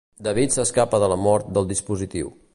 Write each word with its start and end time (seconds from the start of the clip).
David 0.27 0.55
s'escapa 0.55 1.01
de 1.03 1.11
la 1.13 1.19
mort 1.27 1.53
del 1.59 1.69
dispositiu. 1.75 2.35